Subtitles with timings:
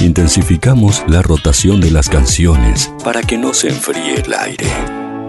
[0.00, 4.66] Intensificamos la rotación de las canciones para que no se enfríe el aire.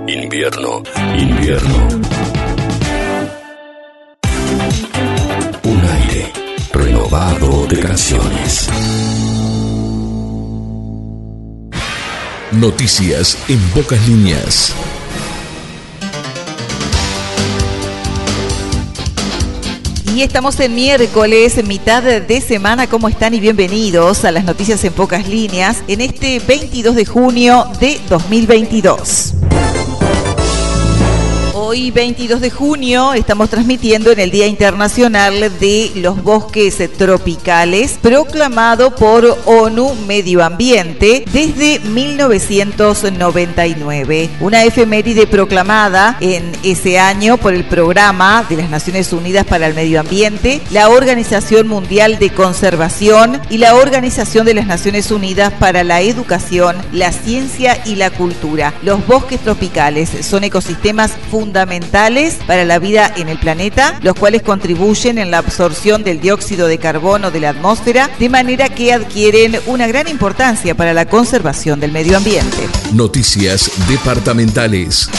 [0.08, 0.83] Invierno,
[1.18, 1.88] invierno.
[5.64, 6.32] Un aire
[6.72, 8.70] renovado de canciones.
[12.52, 14.73] Noticias en pocas líneas.
[20.23, 22.88] Estamos en miércoles, mitad de semana.
[22.88, 23.33] ¿Cómo están?
[23.33, 29.34] Y bienvenidos a las noticias en pocas líneas en este 22 de junio de 2022.
[31.72, 38.95] Hoy 22 de junio estamos transmitiendo en el Día Internacional de los Bosques Tropicales, proclamado
[38.95, 44.32] por ONU Medio Ambiente desde 1999.
[44.40, 49.76] Una efeméride proclamada en ese año por el Programa de las Naciones Unidas para el
[49.76, 55.84] Medio Ambiente, la Organización Mundial de Conservación y la Organización de las Naciones Unidas para
[55.84, 58.73] la Educación, la Ciencia y la Cultura.
[58.81, 64.43] Los bosques tropicales son ecosistemas fundamentales fundamentales para la vida en el planeta, los cuales
[64.43, 69.57] contribuyen en la absorción del dióxido de carbono de la atmósfera, de manera que adquieren
[69.65, 72.57] una gran importancia para la conservación del medio ambiente.
[72.93, 75.09] Noticias departamentales.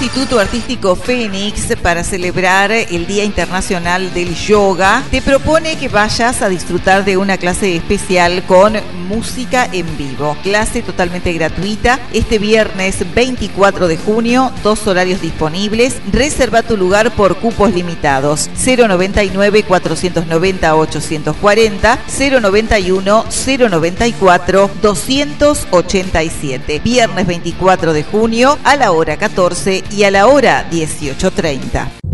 [0.00, 6.48] Instituto Artístico Fénix, para celebrar el Día Internacional del Yoga, te propone que vayas a
[6.48, 8.74] disfrutar de una clase especial con
[9.08, 10.36] música en vivo.
[10.44, 15.96] Clase totalmente gratuita este viernes 24 de junio, dos horarios disponibles.
[16.12, 18.48] Reserva tu lugar por cupos limitados.
[18.64, 21.98] 099 490 840
[22.40, 26.80] 091 094 287.
[26.84, 32.07] Viernes 24 de junio a la hora 14 y a la hora 18.30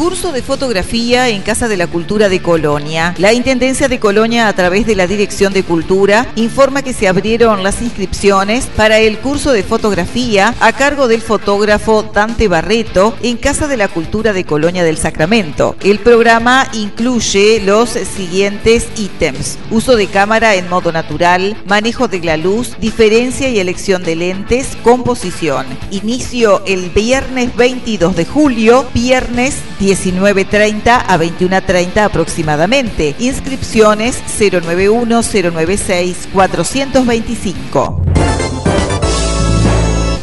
[0.00, 3.14] curso de fotografía en Casa de la Cultura de Colonia.
[3.18, 7.62] La Intendencia de Colonia, a través de la Dirección de Cultura, informa que se abrieron
[7.62, 13.68] las inscripciones para el curso de fotografía a cargo del fotógrafo Dante Barreto en Casa
[13.68, 15.76] de la Cultura de Colonia del Sacramento.
[15.82, 19.58] El programa incluye los siguientes ítems.
[19.70, 24.78] Uso de cámara en modo natural, manejo de la luz, diferencia y elección de lentes,
[24.82, 25.66] composición.
[25.90, 33.16] Inicio el viernes 22 de julio, viernes 10 19.30 a 21.30 aproximadamente.
[33.18, 38.09] Inscripciones 091 096 425.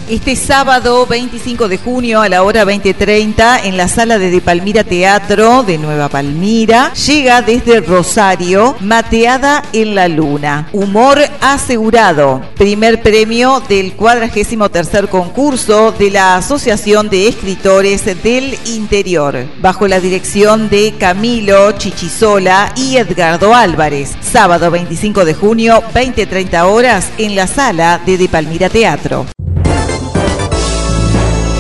[0.10, 4.86] Este sábado 25 de junio a la hora 20.30 en la sala de De Palmira
[4.86, 10.70] Teatro de Nueva Palmira llega desde Rosario Mateada en la Luna.
[10.72, 12.42] Humor asegurado.
[12.56, 20.70] Primer premio del 43 concurso de la Asociación de Escritores del Interior bajo la dirección
[20.70, 24.16] de Camilo Chichisola y Edgardo Álvarez.
[24.22, 29.26] Sábado 25 de junio 20.30 horas en la sala de De Palmira Teatro.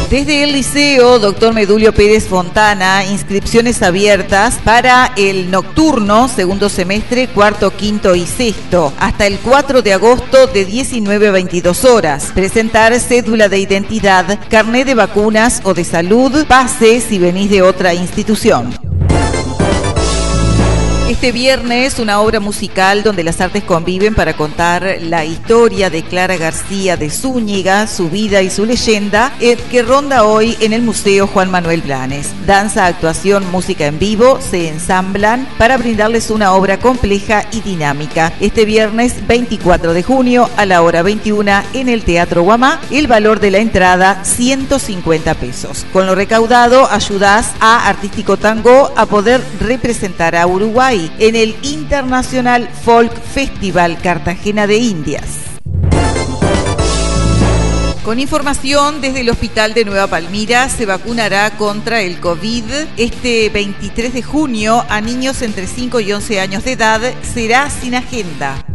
[0.10, 1.54] Desde el Liceo Dr.
[1.54, 9.28] Medulio Pérez Fontana, inscripciones abiertas para el nocturno, segundo semestre, cuarto, quinto y sexto, hasta
[9.28, 12.32] el 4 de agosto de 19 a 22 horas.
[12.34, 17.94] Presentar cédula de identidad, carnet de vacunas o de salud, pase si venís de otra
[17.94, 18.87] institución.
[21.18, 26.38] Este viernes una obra musical donde las artes conviven para contar la historia de Clara
[26.38, 31.26] García de Zúñiga, su vida y su leyenda, eh, que ronda hoy en el Museo
[31.26, 32.30] Juan Manuel Blanes.
[32.46, 38.32] Danza, actuación, música en vivo se ensamblan para brindarles una obra compleja y dinámica.
[38.40, 43.40] Este viernes 24 de junio a la hora 21 en el Teatro Guamá, el valor
[43.40, 45.88] de la entrada 150 pesos.
[45.92, 52.70] Con lo recaudado ayudas a Artístico Tango a poder representar a Uruguay en el International
[52.84, 55.48] Folk Festival Cartagena de Indias.
[58.04, 62.64] Con información desde el Hospital de Nueva Palmira, se vacunará contra el COVID
[62.96, 67.02] este 23 de junio a niños entre 5 y 11 años de edad.
[67.22, 68.67] Será sin agenda.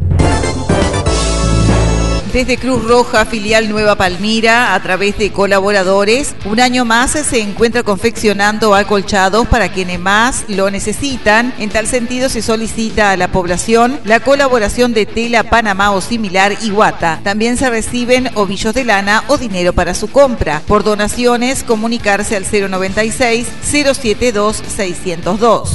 [2.33, 7.83] Desde Cruz Roja, filial Nueva Palmira, a través de colaboradores, un año más se encuentra
[7.83, 11.53] confeccionando acolchados para quienes más lo necesitan.
[11.59, 16.57] En tal sentido, se solicita a la población la colaboración de tela Panamá o similar
[16.63, 17.21] y guata.
[17.23, 20.63] También se reciben ovillos de lana o dinero para su compra.
[20.67, 25.71] Por donaciones, comunicarse al 096 072 602.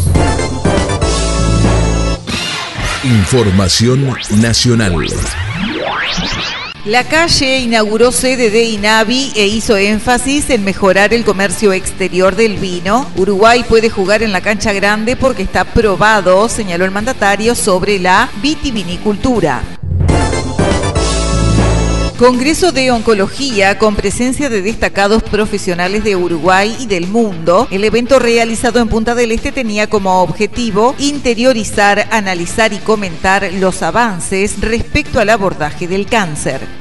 [3.04, 4.96] Información nacional.
[6.88, 12.56] La calle inauguró sede de INAVI e hizo énfasis en mejorar el comercio exterior del
[12.56, 13.10] vino.
[13.18, 18.30] Uruguay puede jugar en la cancha grande porque está probado, señaló el mandatario, sobre la
[18.42, 19.77] vitivinicultura.
[22.18, 27.68] Congreso de Oncología con presencia de destacados profesionales de Uruguay y del mundo.
[27.70, 33.84] El evento realizado en Punta del Este tenía como objetivo interiorizar, analizar y comentar los
[33.84, 36.77] avances respecto al abordaje del cáncer.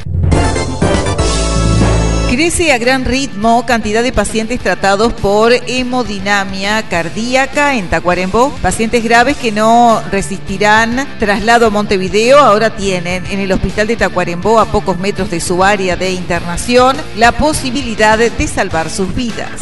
[2.37, 8.51] Crece a gran ritmo cantidad de pacientes tratados por hemodinamia cardíaca en Tacuarembó.
[8.61, 14.61] Pacientes graves que no resistirán traslado a Montevideo ahora tienen en el hospital de Tacuarembó,
[14.61, 19.53] a pocos metros de su área de internación, la posibilidad de salvar sus vidas.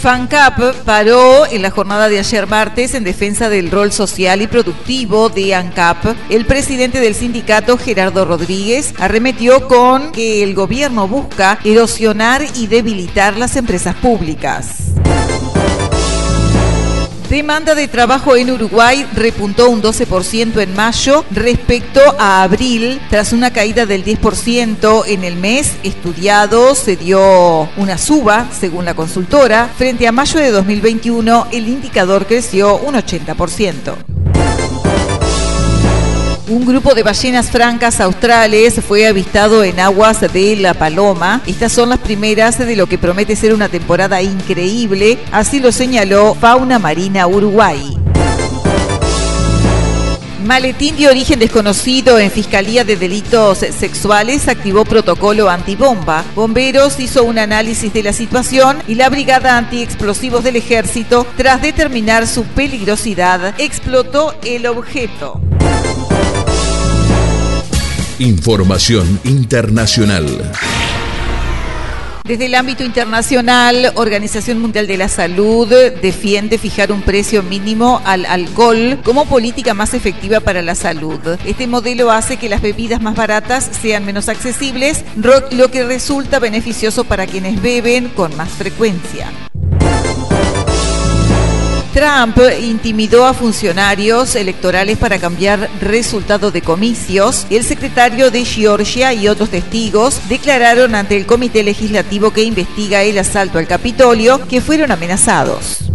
[0.00, 5.28] FANCAP paró en la jornada de ayer martes en defensa del rol social y productivo
[5.28, 6.16] de ANCAP.
[6.30, 13.36] El presidente del sindicato, Gerardo Rodríguez, arremetió con que el gobierno busca erosionar y debilitar
[13.36, 14.90] las empresas públicas.
[17.30, 23.52] Demanda de trabajo en Uruguay repuntó un 12% en mayo respecto a abril, tras una
[23.52, 29.70] caída del 10% en el mes estudiado, se dio una suba, según la consultora.
[29.78, 34.09] Frente a mayo de 2021, el indicador creció un 80%.
[36.50, 41.40] Un grupo de ballenas francas australes fue avistado en aguas de La Paloma.
[41.46, 46.34] Estas son las primeras de lo que promete ser una temporada increíble, así lo señaló
[46.34, 47.96] Fauna Marina Uruguay.
[50.44, 56.24] Maletín de origen desconocido en Fiscalía de Delitos Sexuales activó protocolo antibomba.
[56.34, 62.26] Bomberos hizo un análisis de la situación y la Brigada Antiexplosivos del Ejército, tras determinar
[62.26, 65.40] su peligrosidad, explotó el objeto.
[68.20, 70.52] Información internacional.
[72.22, 75.66] Desde el ámbito internacional, Organización Mundial de la Salud
[76.02, 81.18] defiende fijar un precio mínimo al alcohol como política más efectiva para la salud.
[81.46, 87.04] Este modelo hace que las bebidas más baratas sean menos accesibles, lo que resulta beneficioso
[87.04, 89.32] para quienes beben con más frecuencia.
[91.92, 97.46] Trump intimidó a funcionarios electorales para cambiar resultado de comicios.
[97.50, 103.18] El secretario de Georgia y otros testigos declararon ante el comité legislativo que investiga el
[103.18, 105.89] asalto al Capitolio que fueron amenazados.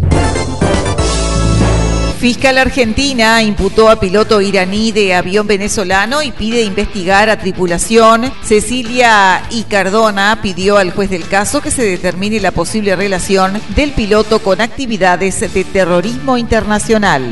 [2.25, 8.33] Fiscal Argentina imputó a piloto iraní de avión venezolano y pide investigar a tripulación.
[8.41, 13.91] Cecilia y Cardona pidió al juez del caso que se determine la posible relación del
[13.91, 17.29] piloto con actividades de terrorismo internacional.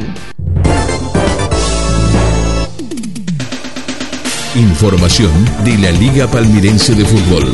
[4.54, 5.32] Información
[5.64, 7.52] de la Liga Palmirense de Fútbol.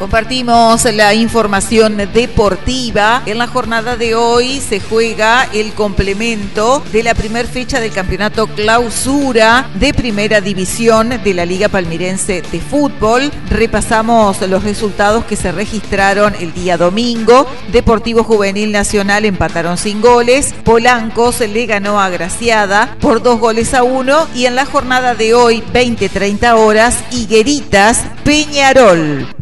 [0.00, 3.22] Compartimos la información deportiva.
[3.26, 8.46] En la jornada de hoy se juega el complemento de la primera fecha del campeonato
[8.46, 13.30] clausura de primera división de la Liga Palmirense de Fútbol.
[13.50, 17.46] Repasamos los resultados que se registraron el día domingo.
[17.70, 20.54] Deportivo Juvenil Nacional empataron sin goles.
[20.64, 24.26] Polanco le ganó a Graciada por dos goles a uno.
[24.34, 29.39] Y en la jornada de hoy, 20-30 horas, Higueritas Peñarol.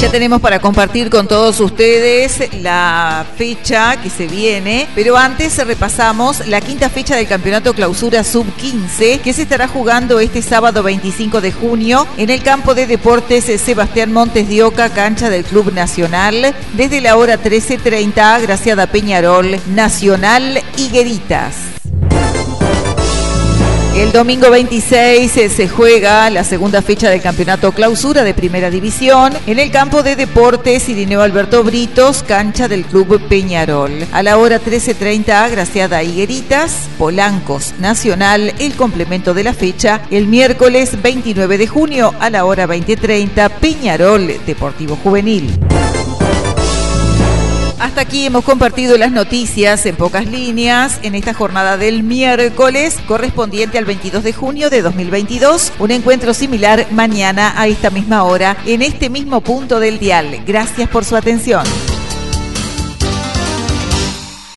[0.00, 6.46] Ya tenemos para compartir con todos ustedes la fecha que se viene, pero antes repasamos
[6.48, 11.50] la quinta fecha del Campeonato Clausura Sub-15 que se estará jugando este sábado 25 de
[11.50, 17.00] junio en el campo de deportes Sebastián Montes de Oca, cancha del Club Nacional, desde
[17.00, 21.75] la hora 13.30, Graciada Peñarol, Nacional Higueritas.
[23.96, 29.58] El domingo 26 se juega la segunda fecha del campeonato clausura de primera división en
[29.58, 34.06] el campo de deportes Irineo Alberto Britos, cancha del Club Peñarol.
[34.12, 41.00] A la hora 13.30, Graciada Higueritas, Polancos Nacional, el complemento de la fecha, el miércoles
[41.00, 45.58] 29 de junio a la hora 20.30, Peñarol Deportivo Juvenil.
[47.86, 53.78] Hasta aquí hemos compartido las noticias en pocas líneas en esta jornada del miércoles correspondiente
[53.78, 55.72] al 22 de junio de 2022.
[55.78, 60.42] Un encuentro similar mañana a esta misma hora en este mismo punto del dial.
[60.44, 61.64] Gracias por su atención.